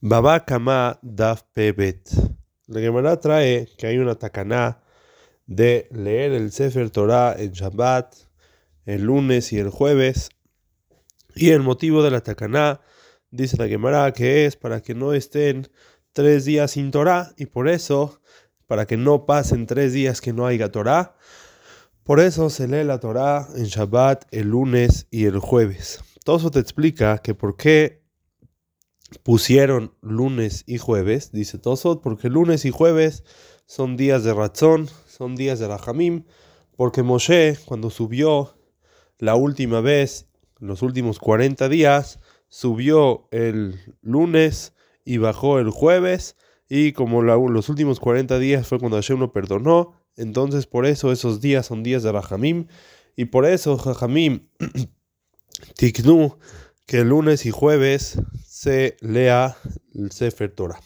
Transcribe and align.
Baba 0.00 0.44
Kama 0.44 1.00
Daf 1.02 1.42
Pebet. 1.52 2.08
La 2.68 2.78
Gemara 2.78 3.18
trae 3.18 3.66
que 3.76 3.88
hay 3.88 3.98
una 3.98 4.14
takaná 4.14 4.80
de 5.46 5.88
leer 5.90 6.30
el 6.34 6.52
Sefer 6.52 6.88
Torah 6.90 7.34
en 7.36 7.50
Shabbat, 7.50 8.14
el 8.86 9.02
lunes 9.02 9.52
y 9.52 9.58
el 9.58 9.70
jueves. 9.70 10.28
Y 11.34 11.50
el 11.50 11.62
motivo 11.62 12.04
de 12.04 12.12
la 12.12 12.20
takaná, 12.20 12.80
dice 13.32 13.56
la 13.56 13.66
Gemara, 13.66 14.12
que 14.12 14.46
es 14.46 14.54
para 14.54 14.82
que 14.82 14.94
no 14.94 15.14
estén 15.14 15.66
tres 16.12 16.44
días 16.44 16.70
sin 16.70 16.92
Torah 16.92 17.32
y 17.36 17.46
por 17.46 17.68
eso, 17.68 18.20
para 18.68 18.86
que 18.86 18.96
no 18.96 19.26
pasen 19.26 19.66
tres 19.66 19.92
días 19.92 20.20
que 20.20 20.32
no 20.32 20.46
haya 20.46 20.70
Torah, 20.70 21.16
por 22.04 22.20
eso 22.20 22.50
se 22.50 22.68
lee 22.68 22.84
la 22.84 23.00
Torah 23.00 23.48
en 23.56 23.64
Shabbat, 23.64 24.26
el 24.30 24.50
lunes 24.50 25.08
y 25.10 25.24
el 25.24 25.40
jueves. 25.40 25.98
Todo 26.22 26.36
eso 26.36 26.52
te 26.52 26.60
explica 26.60 27.18
que 27.18 27.34
por 27.34 27.56
qué 27.56 28.07
pusieron 29.22 29.94
lunes 30.00 30.64
y 30.66 30.78
jueves, 30.78 31.32
dice 31.32 31.58
Tosot, 31.58 32.02
porque 32.02 32.28
lunes 32.28 32.64
y 32.64 32.70
jueves 32.70 33.24
son 33.66 33.96
días 33.96 34.24
de 34.24 34.34
razón, 34.34 34.88
son 35.06 35.36
días 35.36 35.58
de 35.58 35.68
Rahamim, 35.68 36.24
porque 36.76 37.02
Moshe, 37.02 37.58
cuando 37.64 37.90
subió 37.90 38.58
la 39.18 39.34
última 39.34 39.80
vez, 39.80 40.26
los 40.58 40.82
últimos 40.82 41.18
40 41.18 41.68
días, 41.68 42.20
subió 42.48 43.28
el 43.30 43.78
lunes 44.00 44.74
y 45.04 45.18
bajó 45.18 45.58
el 45.58 45.70
jueves, 45.70 46.36
y 46.68 46.92
como 46.92 47.22
los 47.22 47.68
últimos 47.68 48.00
40 48.00 48.38
días 48.38 48.66
fue 48.66 48.78
cuando 48.78 48.96
Hashem 48.96 49.18
lo 49.18 49.32
perdonó, 49.32 49.94
entonces 50.16 50.66
por 50.66 50.86
eso 50.86 51.12
esos 51.12 51.40
días 51.40 51.66
son 51.66 51.82
días 51.82 52.02
de 52.02 52.12
Rahamim, 52.12 52.66
y 53.16 53.26
por 53.26 53.46
eso 53.46 53.76
Rahamim 53.76 54.48
tiknu 55.76 56.38
que 56.86 57.04
lunes 57.04 57.44
y 57.44 57.50
jueves 57.50 58.18
se 58.58 58.96
lea 59.00 59.56
el 59.94 60.10
Sefer 60.10 60.50
Torah. 60.50 60.80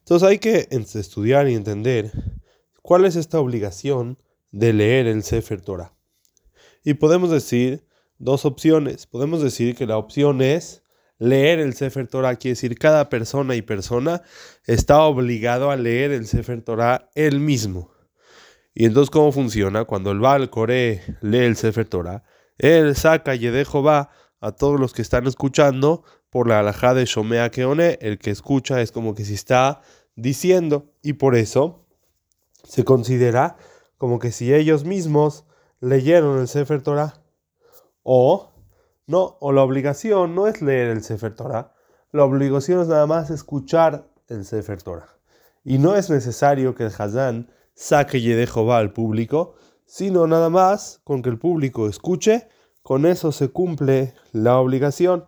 Entonces 0.00 0.28
hay 0.28 0.38
que 0.38 0.68
estudiar 0.70 1.48
y 1.48 1.54
entender 1.54 2.12
cuál 2.82 3.06
es 3.06 3.16
esta 3.16 3.40
obligación 3.40 4.18
de 4.50 4.74
leer 4.74 5.06
el 5.06 5.22
Sefer 5.22 5.62
Torah. 5.62 5.94
Y 6.84 6.92
podemos 6.94 7.30
decir 7.30 7.86
dos 8.18 8.44
opciones. 8.44 9.06
Podemos 9.06 9.42
decir 9.42 9.74
que 9.74 9.86
la 9.86 9.96
opción 9.96 10.42
es 10.42 10.82
leer 11.18 11.60
el 11.60 11.72
Sefer 11.72 12.08
Torah, 12.08 12.36
quiere 12.36 12.52
decir 12.52 12.78
cada 12.78 13.08
persona 13.08 13.54
y 13.56 13.62
persona 13.62 14.20
está 14.66 15.00
obligado 15.00 15.70
a 15.70 15.76
leer 15.76 16.12
el 16.12 16.26
Sefer 16.26 16.60
Torah 16.60 17.08
él 17.14 17.40
mismo. 17.40 17.90
Y 18.74 18.84
entonces, 18.84 19.08
¿cómo 19.08 19.32
funciona? 19.32 19.86
Cuando 19.86 20.10
el 20.10 20.20
Baal 20.20 20.50
Coré 20.50 21.00
lee 21.22 21.38
el 21.38 21.56
Sefer 21.56 21.88
Torah, 21.88 22.22
él 22.58 22.94
saca 22.96 23.34
y 23.34 23.46
de 23.46 23.64
Jehová 23.64 24.10
a 24.40 24.52
todos 24.52 24.78
los 24.78 24.92
que 24.92 25.02
están 25.02 25.26
escuchando 25.26 26.04
por 26.36 26.48
la 26.48 26.58
alajá 26.58 26.92
de 26.92 27.06
Shomea 27.06 27.50
Keone, 27.50 27.96
el 28.02 28.18
que 28.18 28.30
escucha 28.30 28.82
es 28.82 28.92
como 28.92 29.14
que 29.14 29.24
si 29.24 29.32
está 29.32 29.80
diciendo, 30.16 30.92
y 31.00 31.14
por 31.14 31.34
eso 31.34 31.86
se 32.62 32.84
considera 32.84 33.56
como 33.96 34.18
que 34.18 34.32
si 34.32 34.52
ellos 34.52 34.84
mismos 34.84 35.46
leyeron 35.80 36.38
el 36.38 36.46
Sefer 36.46 36.82
Torah, 36.82 37.22
o 38.02 38.52
no, 39.06 39.38
o 39.40 39.50
la 39.52 39.62
obligación 39.62 40.34
no 40.34 40.46
es 40.46 40.60
leer 40.60 40.88
el 40.88 41.02
Sefer 41.02 41.34
Torah, 41.34 41.72
la 42.12 42.24
obligación 42.24 42.82
es 42.82 42.88
nada 42.88 43.06
más 43.06 43.30
escuchar 43.30 44.06
el 44.28 44.44
Sefer 44.44 44.82
Torah. 44.82 45.08
Y 45.64 45.78
no 45.78 45.96
es 45.96 46.10
necesario 46.10 46.74
que 46.74 46.84
el 46.84 46.92
Hazán 46.98 47.50
saque 47.72 48.20
Jehová 48.20 48.76
al 48.76 48.92
público, 48.92 49.54
sino 49.86 50.26
nada 50.26 50.50
más 50.50 51.00
con 51.02 51.22
que 51.22 51.30
el 51.30 51.38
público 51.38 51.88
escuche, 51.88 52.46
con 52.82 53.06
eso 53.06 53.32
se 53.32 53.48
cumple 53.48 54.12
la 54.32 54.58
obligación. 54.58 55.24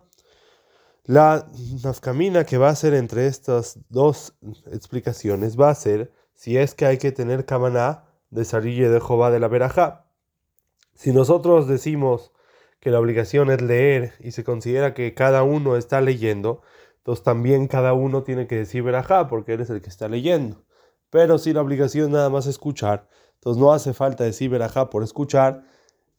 La 1.09 1.47
nafkamina 1.83 2.43
que 2.43 2.59
va 2.59 2.69
a 2.69 2.75
ser 2.75 2.93
entre 2.93 3.25
estas 3.25 3.79
dos 3.89 4.35
explicaciones 4.71 5.59
va 5.59 5.71
a 5.71 5.73
ser 5.73 6.13
si 6.35 6.55
es 6.55 6.75
que 6.75 6.85
hay 6.85 6.99
que 6.99 7.11
tener 7.11 7.47
kamaná 7.47 8.03
de 8.29 8.45
sarille 8.45 8.89
de 8.89 9.01
Jehová 9.01 9.31
de 9.31 9.39
la 9.39 9.47
verajá. 9.47 10.05
Si 10.93 11.11
nosotros 11.11 11.67
decimos 11.67 12.31
que 12.79 12.91
la 12.91 12.99
obligación 12.99 13.49
es 13.49 13.59
leer 13.59 14.13
y 14.19 14.33
se 14.33 14.43
considera 14.43 14.93
que 14.93 15.15
cada 15.15 15.41
uno 15.41 15.77
está 15.77 15.99
leyendo, 15.99 16.61
entonces 16.97 17.23
también 17.23 17.67
cada 17.67 17.93
uno 17.93 18.21
tiene 18.21 18.45
que 18.45 18.57
decir 18.57 18.83
verajá 18.83 19.27
porque 19.29 19.53
él 19.53 19.61
es 19.61 19.71
el 19.71 19.81
que 19.81 19.89
está 19.89 20.09
leyendo. 20.09 20.63
Pero 21.09 21.39
si 21.39 21.53
la 21.53 21.61
obligación 21.61 22.05
es 22.05 22.11
nada 22.11 22.29
más 22.29 22.45
escuchar, 22.45 23.09
entonces 23.33 23.59
no 23.59 23.73
hace 23.73 23.95
falta 23.95 24.25
decir 24.25 24.51
verajá 24.51 24.91
por 24.91 25.01
escuchar 25.01 25.63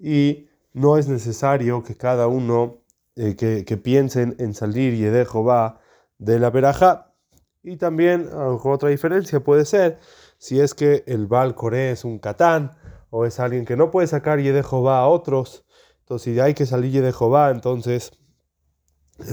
y 0.01 0.49
no 0.73 0.99
es 0.99 1.07
necesario 1.07 1.85
que 1.85 1.97
cada 1.97 2.27
uno 2.27 2.80
eh, 3.23 3.37
que, 3.37 3.77
piensen 3.77 4.35
en 4.39 4.55
salir 4.55 4.95
y 4.95 5.03
de 5.03 5.27
Jehová 5.27 5.79
de 6.17 6.39
la 6.39 6.49
verajá. 6.49 7.15
Y 7.63 7.77
también, 7.77 8.31
otra 8.33 8.89
diferencia 8.89 9.41
puede 9.41 9.67
ser 9.67 9.99
si 10.39 10.59
es 10.59 10.73
que 10.73 11.05
el 11.07 11.27
Baal 11.27 11.55
es 11.75 12.07
un 12.07 12.19
catán 12.19 12.71
o 13.11 13.27
es 13.27 13.39
alguien 13.39 13.67
que 13.67 13.77
no 13.77 13.91
puede 13.91 14.07
sacar 14.07 14.41
de 14.41 14.63
Jehová 14.63 15.01
a 15.01 15.09
otros. 15.09 15.67
Entonces, 15.99 16.33
si 16.33 16.41
hay 16.41 16.55
que 16.55 16.65
salir 16.65 17.03
de 17.03 17.13
Jehová, 17.13 17.51
entonces 17.51 18.13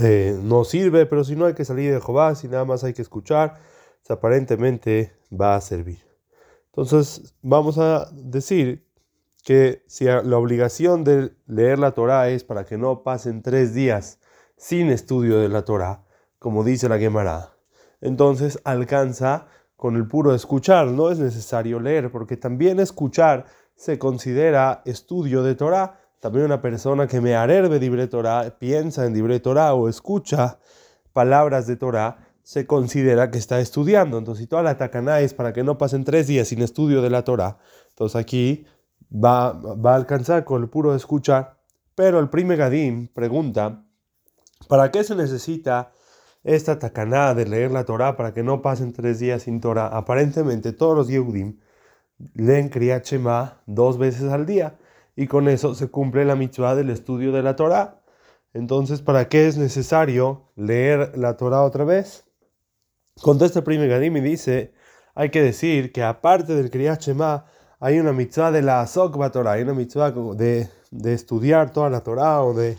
eh, 0.02 0.38
no 0.44 0.66
sirve, 0.66 1.06
pero 1.06 1.24
si 1.24 1.38
no 1.38 1.46
hay 1.46 1.54
que 1.54 1.64
salir 1.64 1.94
de 1.94 2.02
Jehová, 2.02 2.36
si 2.36 2.50
nada 2.50 2.66
más 2.66 2.84
hay 2.84 2.94
que 2.94 3.02
escuchar, 3.02 3.58
pues, 4.02 4.12
aparentemente 4.12 5.14
va 5.31 5.56
a 5.56 5.62
servir. 5.62 6.04
Entonces, 6.74 7.34
vamos 7.42 7.78
a 7.78 8.09
decir 8.12 8.87
que 9.47 9.85
si 9.88 10.03
la 10.03 10.38
obligación 10.38 11.06
de 11.06 11.31
leer 11.46 11.80
la 11.80 11.91
Torah 11.91 12.28
es 12.28 12.44
para 12.44 12.66
que 12.66 12.78
no 12.78 13.02
pasen 13.02 13.41
tres 13.41 13.74
días 13.74 14.19
sin 14.58 14.90
estudio 14.90 15.40
de 15.40 15.47
la 15.47 15.63
Torah, 15.63 16.03
como 16.38 16.66
dice 16.66 16.90
la 16.90 16.97
Gemara, 16.97 17.53
entonces 18.02 18.59
alcanza 18.66 19.47
con 19.78 19.96
el 19.96 20.06
puro 20.06 20.36
escuchar, 20.36 20.88
no 20.88 21.12
es 21.12 21.19
necesario 21.19 21.80
leer, 21.80 22.12
porque 22.12 22.36
también 22.36 22.81
escuchar 22.81 23.46
se 23.74 23.97
considera 23.97 24.81
estudio 24.84 25.44
de 25.44 25.56
Torah. 25.56 25.97
También 26.19 26.44
una 26.44 26.62
persona 26.62 27.07
que 27.07 27.22
me 27.22 27.34
arerbe 27.34 27.80
libre 27.80 28.07
Torah, 28.07 28.53
piensa 28.59 29.06
en 29.06 29.13
libre 29.13 29.40
Torah 29.40 29.74
o 29.75 29.88
escucha 29.88 30.59
palabras 31.13 31.68
de 31.68 31.78
Torah, 31.78 32.18
se 32.44 32.68
considera 32.68 33.31
que 33.31 33.38
está 33.38 33.62
estudiando. 33.62 34.18
Entonces, 34.18 34.41
si 34.44 34.47
toda 34.47 34.63
la 34.63 34.78
tacaná 34.78 35.22
es 35.22 35.34
para 35.34 35.53
que 35.53 35.63
no 35.63 35.78
pasen 35.78 36.03
tres 36.03 36.28
días 36.28 36.50
sin 36.50 36.62
estudio 36.62 37.02
de 37.02 37.09
la 37.09 37.24
Torah, 37.24 37.59
entonces 37.91 38.18
aquí 38.18 38.66
va, 39.12 39.53
va 39.53 39.94
a 39.94 39.95
alcanzar 39.95 40.44
con 40.44 40.62
el 40.62 40.69
puro 40.69 40.95
escuchar. 40.95 41.57
Pero 41.95 42.19
el 42.19 42.29
prime 42.29 42.56
Gadim 42.56 43.07
pregunta, 43.07 43.84
¿para 44.68 44.91
qué 44.91 45.03
se 45.03 45.16
necesita 45.16 45.91
esta 46.44 46.79
tacaná 46.79 47.34
de 47.34 47.45
leer 47.45 47.72
la 47.72 47.85
Torah 47.85 48.16
para 48.16 48.34
que 48.34 48.44
no 48.44 48.62
pasen 48.62 48.94
tres 48.94 49.19
días 49.19 49.44
sin 49.44 49.62
Torah? 49.62 49.88
Aparentemente 49.88 50.73
todos 50.73 50.95
los 50.95 51.07
Yehudim 51.07 51.59
leen 52.34 52.69
Kriyat 52.69 53.06
Shema 53.06 53.62
dos 53.66 53.97
veces 53.97 54.31
al 54.31 54.45
día 54.45 54.78
y 55.16 55.28
con 55.28 55.47
eso 55.47 55.74
se 55.74 55.88
cumple 55.88 56.25
la 56.25 56.35
mitzvah 56.35 56.75
del 56.75 56.89
estudio 56.89 57.31
de 57.31 57.41
la 57.41 57.56
Torah. 57.56 58.01
Entonces, 58.53 59.01
¿para 59.01 59.28
qué 59.28 59.47
es 59.47 59.57
necesario 59.57 60.51
leer 60.56 61.18
la 61.18 61.38
Torah 61.38 61.63
otra 61.63 61.84
vez? 61.84 62.25
Contesta 63.22 63.59
el 63.59 63.66
prime 63.66 63.88
Gadim 63.88 64.18
y 64.18 64.22
dice, 64.22 64.74
hay 65.16 65.31
que 65.31 65.41
decir 65.41 65.91
que 65.91 66.03
aparte 66.03 66.53
del 66.53 66.69
Kriyat 66.69 67.01
Shema, 67.01 67.45
hay 67.79 67.99
una 67.99 68.13
mitzvah 68.13 68.51
de 68.51 68.61
la 68.61 68.81
Azok 68.81 69.31
Torah, 69.31 69.53
hay 69.53 69.63
una 69.63 69.73
mitzvah 69.73 70.11
de, 70.11 70.69
de, 70.91 71.13
estudiar 71.13 71.71
toda 71.71 71.89
la 71.89 72.01
Torah 72.01 72.43
o 72.43 72.53
de, 72.53 72.77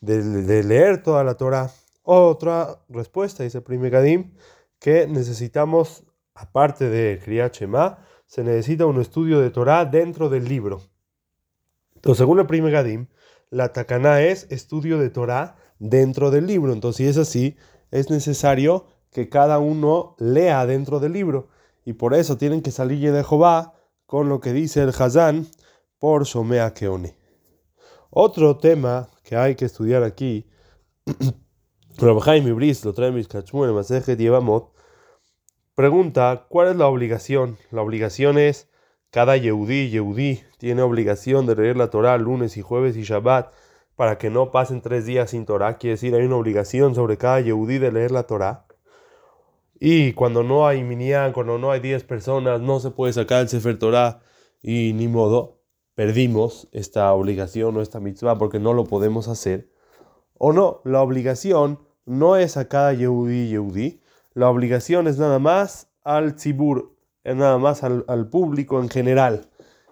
de, 0.00 0.62
leer 0.62 1.02
toda 1.02 1.24
la 1.24 1.34
Torah. 1.34 1.70
Otra 2.02 2.80
respuesta, 2.88 3.42
dice 3.42 3.60
Prime 3.60 3.90
Gadim, 3.90 4.34
que 4.78 5.06
necesitamos, 5.06 6.04
aparte 6.34 6.88
de 6.88 7.18
Kriyat 7.22 7.54
Shema, 7.54 7.98
se 8.26 8.44
necesita 8.44 8.86
un 8.86 9.00
estudio 9.00 9.40
de 9.40 9.50
Torah 9.50 9.84
dentro 9.84 10.28
del 10.28 10.44
libro. 10.46 10.82
Entonces, 11.94 12.18
según 12.18 12.38
el 12.38 12.46
Prime 12.46 12.70
Gadim, 12.70 13.06
la 13.50 13.72
Takaná 13.72 14.22
es 14.22 14.46
estudio 14.50 14.98
de 14.98 15.08
Torah 15.08 15.56
dentro 15.78 16.30
del 16.30 16.46
libro. 16.46 16.72
Entonces, 16.72 16.96
si 16.98 17.06
es 17.08 17.16
así, 17.16 17.56
es 17.90 18.10
necesario 18.10 18.86
que 19.10 19.30
cada 19.30 19.58
uno 19.58 20.14
lea 20.18 20.66
dentro 20.66 21.00
del 21.00 21.12
libro. 21.12 21.48
Y 21.84 21.94
por 21.94 22.12
eso 22.12 22.36
tienen 22.36 22.60
que 22.60 22.70
salir 22.70 23.10
de 23.10 23.24
Jehová 23.24 23.77
con 24.08 24.30
lo 24.30 24.40
que 24.40 24.54
dice 24.54 24.80
el 24.80 24.88
Hazán 24.88 25.46
por 25.98 26.24
Shomea 26.24 26.72
Keone. 26.72 27.14
Otro 28.08 28.56
tema 28.56 29.10
que 29.22 29.36
hay 29.36 29.54
que 29.54 29.66
estudiar 29.66 30.02
aquí, 30.02 30.46
Rabhaim 31.98 32.48
Ibris 32.48 32.86
lo 32.86 32.94
trae 32.94 33.08
en 33.08 33.74
Masejet 33.74 34.18
Yevamot, 34.18 34.72
pregunta 35.74 36.46
cuál 36.48 36.68
es 36.68 36.76
la 36.76 36.86
obligación. 36.86 37.58
La 37.70 37.82
obligación 37.82 38.38
es 38.38 38.70
cada 39.10 39.36
Yehudí, 39.36 39.90
Yehudí 39.90 40.42
tiene 40.56 40.80
obligación 40.80 41.44
de 41.44 41.56
leer 41.56 41.76
la 41.76 41.90
Torah 41.90 42.16
lunes 42.16 42.56
y 42.56 42.62
jueves 42.62 42.96
y 42.96 43.02
Shabbat 43.02 43.52
para 43.94 44.16
que 44.16 44.30
no 44.30 44.50
pasen 44.50 44.80
tres 44.80 45.04
días 45.04 45.32
sin 45.32 45.44
Torah. 45.44 45.76
Quiere 45.76 45.96
decir, 45.96 46.14
hay 46.14 46.24
una 46.24 46.36
obligación 46.36 46.94
sobre 46.94 47.18
cada 47.18 47.42
Yehudí 47.42 47.76
de 47.76 47.92
leer 47.92 48.10
la 48.10 48.22
Torah. 48.22 48.67
Y 49.80 50.12
cuando 50.12 50.42
no 50.42 50.66
hay 50.66 50.82
minyan, 50.82 51.32
cuando 51.32 51.58
no 51.58 51.70
hay 51.70 51.80
10 51.80 52.04
personas, 52.04 52.60
no 52.60 52.80
se 52.80 52.90
puede 52.90 53.12
sacar 53.12 53.42
el 53.42 53.48
Sefer 53.48 53.78
Torah 53.78 54.20
y 54.60 54.92
ni 54.92 55.06
modo, 55.06 55.60
perdimos 55.94 56.68
esta 56.72 57.12
obligación 57.12 57.76
o 57.76 57.80
esta 57.80 58.00
mitzvah 58.00 58.38
porque 58.38 58.58
no 58.58 58.72
lo 58.72 58.84
podemos 58.84 59.28
hacer. 59.28 59.70
O 60.36 60.52
no, 60.52 60.80
la 60.84 61.02
obligación 61.02 61.80
no 62.06 62.36
es 62.36 62.56
a 62.56 62.68
cada 62.68 62.92
Yehudi 62.92 63.48
Yehudi, 63.48 64.00
la 64.34 64.50
obligación 64.50 65.06
es 65.06 65.18
nada 65.18 65.38
más 65.38 65.88
al 66.02 66.34
tzibur, 66.34 66.96
es 67.22 67.36
nada 67.36 67.58
más 67.58 67.84
al, 67.84 68.04
al 68.08 68.28
público 68.28 68.80
en 68.80 68.88
general. 68.88 69.48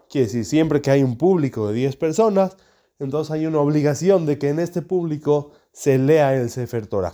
Quiere 0.09 0.27
decir, 0.27 0.45
siempre 0.45 0.81
que 0.81 0.91
hay 0.91 1.03
un 1.03 1.17
público 1.17 1.69
de 1.69 1.75
10 1.75 1.97
personas, 1.97 2.57
entonces 2.99 3.31
hay 3.33 3.47
una 3.47 3.61
obligación 3.61 4.27
de 4.27 4.39
que 4.39 4.49
en 4.49 4.59
este 4.59 4.83
público 4.83 5.53
se 5.73 5.99
lea 5.99 6.35
el 6.35 6.51
Sefer 6.51 6.87
Torah. 6.87 7.13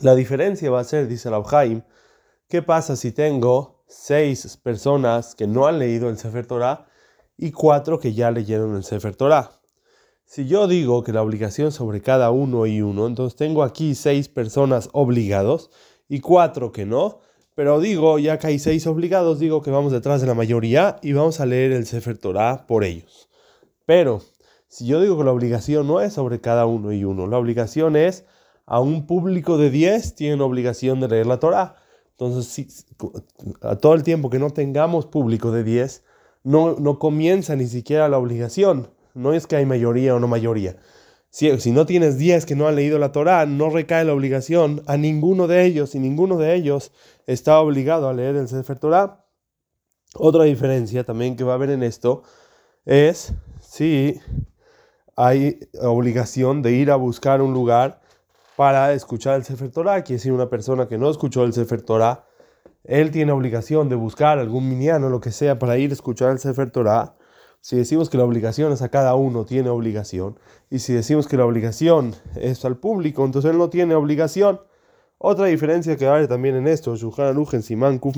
La 0.00 0.14
diferencia 0.14 0.70
va 0.70 0.80
a 0.80 0.84
ser, 0.84 1.08
dice 1.08 1.28
el 1.28 1.34
Haim, 1.52 1.82
¿qué 2.48 2.62
pasa 2.62 2.96
si 2.96 3.12
tengo 3.12 3.84
seis 3.86 4.56
personas 4.56 5.34
que 5.34 5.46
no 5.46 5.66
han 5.66 5.78
leído 5.78 6.08
el 6.08 6.16
Sefer 6.16 6.46
Torah 6.46 6.86
y 7.36 7.52
cuatro 7.52 8.00
que 8.00 8.14
ya 8.14 8.30
leyeron 8.30 8.74
el 8.76 8.82
Sefer 8.82 9.14
Torah? 9.14 9.60
Si 10.24 10.46
yo 10.46 10.68
digo 10.68 11.04
que 11.04 11.12
la 11.12 11.20
obligación 11.20 11.70
sobre 11.70 12.00
cada 12.00 12.30
uno 12.30 12.64
y 12.64 12.80
uno, 12.80 13.06
entonces 13.06 13.36
tengo 13.36 13.62
aquí 13.62 13.94
seis 13.94 14.30
personas 14.30 14.88
obligados 14.92 15.70
y 16.08 16.20
cuatro 16.20 16.72
que 16.72 16.86
no, 16.86 17.20
pero 17.54 17.78
digo, 17.78 18.18
ya 18.18 18.38
que 18.38 18.46
hay 18.46 18.58
seis 18.58 18.86
obligados, 18.86 19.38
digo 19.38 19.60
que 19.60 19.70
vamos 19.70 19.92
detrás 19.92 20.22
de 20.22 20.26
la 20.26 20.34
mayoría 20.34 20.96
y 21.02 21.12
vamos 21.12 21.40
a 21.40 21.46
leer 21.46 21.72
el 21.72 21.84
Sefer 21.84 22.16
Torah 22.16 22.66
por 22.66 22.84
ellos. 22.84 23.28
Pero 23.84 24.22
si 24.66 24.86
yo 24.86 25.02
digo 25.02 25.18
que 25.18 25.24
la 25.24 25.32
obligación 25.32 25.86
no 25.86 26.00
es 26.00 26.14
sobre 26.14 26.40
cada 26.40 26.64
uno 26.64 26.90
y 26.90 27.04
uno, 27.04 27.26
la 27.26 27.36
obligación 27.36 27.96
es 27.96 28.24
a 28.70 28.80
un 28.80 29.06
público 29.06 29.58
de 29.58 29.68
diez, 29.68 30.14
tienen 30.14 30.40
obligación 30.40 31.00
de 31.00 31.08
leer 31.08 31.26
la 31.26 31.38
Torah. 31.38 31.76
Entonces, 32.12 32.46
si, 32.46 32.68
a 33.60 33.76
todo 33.76 33.92
el 33.92 34.02
tiempo 34.02 34.30
que 34.30 34.38
no 34.38 34.48
tengamos 34.48 35.04
público 35.04 35.52
de 35.52 35.62
diez, 35.62 36.04
no, 36.42 36.76
no 36.78 36.98
comienza 36.98 37.54
ni 37.54 37.66
siquiera 37.66 38.08
la 38.08 38.16
obligación 38.16 38.88
no 39.14 39.32
es 39.32 39.46
que 39.46 39.56
hay 39.56 39.66
mayoría 39.66 40.14
o 40.14 40.20
no 40.20 40.28
mayoría. 40.28 40.76
Si, 41.30 41.58
si 41.60 41.70
no 41.70 41.86
tienes 41.86 42.18
10 42.18 42.46
que 42.46 42.56
no 42.56 42.66
han 42.66 42.76
leído 42.76 42.98
la 42.98 43.12
Torá, 43.12 43.46
no 43.46 43.70
recae 43.70 44.04
la 44.04 44.14
obligación 44.14 44.82
a 44.86 44.96
ninguno 44.96 45.46
de 45.46 45.64
ellos 45.64 45.94
y 45.94 46.00
ninguno 46.00 46.36
de 46.38 46.54
ellos 46.54 46.92
está 47.26 47.60
obligado 47.60 48.08
a 48.08 48.12
leer 48.12 48.36
el 48.36 48.48
Sefer 48.48 48.78
Torah. 48.78 49.24
Otra 50.14 50.44
diferencia 50.44 51.04
también 51.04 51.36
que 51.36 51.44
va 51.44 51.52
a 51.52 51.54
haber 51.54 51.70
en 51.70 51.84
esto 51.84 52.24
es 52.84 53.32
si 53.60 54.20
hay 55.14 55.60
obligación 55.80 56.62
de 56.62 56.72
ir 56.72 56.90
a 56.90 56.96
buscar 56.96 57.42
un 57.42 57.52
lugar 57.52 57.99
para 58.60 58.92
escuchar 58.92 59.36
el 59.36 59.44
Sefer 59.44 59.70
Torah. 59.70 60.02
Quiere 60.02 60.18
decir, 60.18 60.32
una 60.32 60.50
persona 60.50 60.86
que 60.86 60.98
no 60.98 61.08
escuchó 61.08 61.44
el 61.44 61.54
Sefer 61.54 61.80
Torah, 61.80 62.26
él 62.84 63.10
tiene 63.10 63.32
obligación 63.32 63.88
de 63.88 63.94
buscar 63.94 64.38
algún 64.38 64.68
miniano 64.68 65.08
lo 65.08 65.18
que 65.18 65.30
sea 65.30 65.58
para 65.58 65.78
ir 65.78 65.88
a 65.88 65.94
escuchar 65.94 66.30
el 66.32 66.38
Sefer 66.40 66.70
Torah. 66.70 67.16
Si 67.62 67.76
decimos 67.76 68.10
que 68.10 68.18
la 68.18 68.24
obligación 68.24 68.70
es 68.70 68.82
a 68.82 68.90
cada 68.90 69.14
uno, 69.14 69.46
tiene 69.46 69.70
obligación. 69.70 70.38
Y 70.68 70.80
si 70.80 70.92
decimos 70.92 71.26
que 71.26 71.38
la 71.38 71.46
obligación 71.46 72.14
es 72.36 72.62
al 72.66 72.76
público, 72.76 73.24
entonces 73.24 73.50
él 73.50 73.56
no 73.56 73.70
tiene 73.70 73.94
obligación. 73.94 74.60
Otra 75.16 75.46
diferencia 75.46 75.96
que 75.96 76.06
hay 76.06 76.28
también 76.28 76.54
en 76.54 76.68
esto, 76.68 76.94
en 76.94 77.62
Simán 77.62 77.98
Kuf 77.98 78.16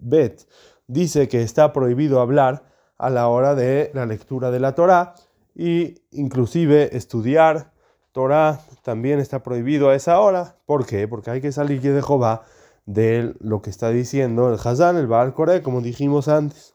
Bet, 0.00 0.48
dice 0.88 1.28
que 1.28 1.42
está 1.42 1.72
prohibido 1.72 2.20
hablar 2.20 2.64
a 2.98 3.08
la 3.08 3.28
hora 3.28 3.54
de 3.54 3.92
la 3.94 4.04
lectura 4.04 4.50
de 4.50 4.58
la 4.58 4.74
Torah 4.74 5.14
y 5.54 5.94
inclusive 6.10 6.96
estudiar 6.96 7.72
Torah 8.14 8.60
también 8.82 9.18
está 9.18 9.42
prohibido 9.42 9.90
a 9.90 9.96
esa 9.96 10.20
hora. 10.20 10.56
¿Por 10.66 10.86
qué? 10.86 11.08
Porque 11.08 11.32
hay 11.32 11.40
que 11.40 11.50
salir 11.50 11.82
de 11.82 12.00
Jehová 12.00 12.44
de 12.86 13.34
lo 13.40 13.60
que 13.60 13.70
está 13.70 13.90
diciendo 13.90 14.48
el 14.54 14.60
Hazán, 14.62 14.96
el 14.96 15.08
Baal 15.08 15.34
Kore, 15.34 15.64
como 15.64 15.80
dijimos 15.80 16.28
antes. 16.28 16.74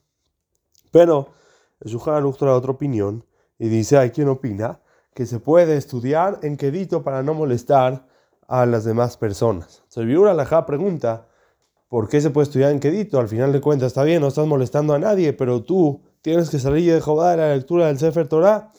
Pero 0.91 1.29
el 1.79 1.91
Shulchan 1.91 2.29
trae 2.33 2.51
otra 2.51 2.71
opinión 2.71 3.23
y 3.57 3.69
dice, 3.69 3.97
hay 3.97 4.09
quien 4.09 4.27
opina 4.27 4.81
que 5.13 5.25
se 5.25 5.39
puede 5.39 5.77
estudiar 5.77 6.39
en 6.43 6.57
quedito 6.57 7.03
para 7.03 7.23
no 7.23 7.33
molestar 7.33 8.05
a 8.49 8.65
las 8.65 8.83
demás 8.83 9.15
personas. 9.15 9.83
Serviura 9.87 10.31
Alajá 10.31 10.65
pregunta, 10.65 11.29
¿por 11.87 12.09
qué 12.09 12.19
se 12.19 12.31
puede 12.31 12.47
estudiar 12.47 12.71
en 12.71 12.81
quedito? 12.81 13.17
Al 13.17 13.29
final 13.29 13.53
de 13.53 13.61
cuentas 13.61 13.87
está 13.87 14.03
bien, 14.03 14.19
no 14.19 14.27
estás 14.27 14.45
molestando 14.45 14.93
a 14.93 14.99
nadie, 14.99 15.31
pero 15.31 15.63
tú 15.63 16.01
tienes 16.21 16.49
que 16.49 16.59
salir 16.59 16.93
de 16.93 16.99
Jehová 16.99 17.31
de 17.31 17.37
la 17.37 17.55
lectura 17.55 17.87
del 17.87 17.97
Sefer 17.97 18.27
Torah. 18.27 18.73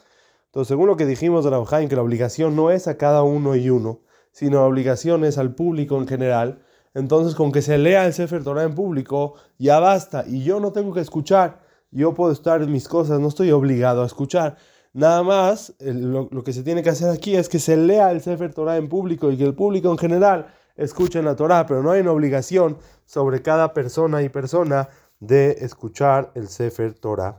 Entonces, 0.51 0.69
según 0.69 0.87
lo 0.87 0.97
que 0.97 1.07
dijimos 1.07 1.45
de 1.45 1.51
Rabjain, 1.51 1.89
que 1.89 1.97
la 1.97 2.03
obligación 2.03 2.57
no 2.57 2.71
es 2.71 2.89
a 2.89 2.97
cada 2.97 3.23
uno 3.23 3.57
y 3.57 3.71
uno, 3.71 4.01
sino 4.33 4.59
la 4.59 4.67
obligación 4.67 5.25
es 5.25 5.39
al 5.39 5.55
público 5.55 5.97
en 5.97 6.07
general, 6.07 6.63
entonces 6.95 7.35
con 7.35 7.53
que 7.53 7.63
se 7.63 7.79
lea 7.79 8.07
el 8.07 8.13
Sefer 8.13 8.43
Torah 8.43 8.65
en 8.65 8.75
público, 8.75 9.35
ya 9.59 9.79
basta, 9.81 10.25
y 10.27 10.43
yo 10.45 10.61
no 10.61 10.73
tengo 10.73 10.93
que 10.93 11.01
escuchar 11.01 11.61
yo 11.91 12.15
puedo 12.15 12.33
estar 12.33 12.63
en 12.63 12.71
mis 12.71 12.89
cosas, 12.89 13.21
no 13.21 13.29
estoy 13.29 13.51
obligado 13.51 14.03
a 14.03 14.07
escuchar. 14.07 14.57
Nada 14.93 15.23
más, 15.23 15.75
lo, 15.81 16.29
que 16.45 16.53
se 16.53 16.63
tiene 16.63 16.83
que 16.83 16.91
hacer 16.91 17.11
aquí 17.11 17.37
es 17.37 17.49
que 17.49 17.59
se 17.59 17.77
lea 17.77 18.11
el 18.11 18.21
Sefer 18.21 18.53
Torah 18.53 18.77
en 18.77 18.89
público 18.89 19.31
y 19.31 19.37
que 19.37 19.45
el 19.45 19.55
público 19.55 19.91
en 19.91 19.99
general 19.99 20.47
escuche 20.77 21.23
la 21.23 21.37
Torah, 21.37 21.67
pero 21.67 21.83
no 21.83 21.91
hay 21.91 22.01
una 22.01 22.13
obligación 22.13 22.79
sobre 23.07 23.43
cada 23.43 23.73
persona 23.73 24.23
y 24.23 24.29
persona 24.29 24.89
de 25.21 25.59
escuchar 25.61 26.33
el 26.35 26.49
Sefer 26.49 26.95
Torah. 26.95 27.39